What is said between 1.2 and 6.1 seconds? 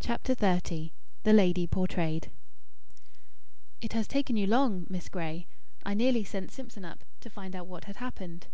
"THE LADY PORTRAYED" "It has taken you long, Miss Gray. I